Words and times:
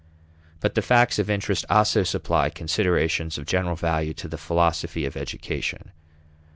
But 0.61 0.73
the 0.73 0.81
facts 0.81 1.19
of 1.19 1.29
interest 1.29 1.63
also 1.69 2.01
supply 2.01 2.49
considerations 2.49 3.37
of 3.37 3.45
general 3.45 3.75
value 3.75 4.15
to 4.15 4.27
the 4.27 4.35
philosophy 4.35 5.05
of 5.05 5.15
education. 5.15 5.91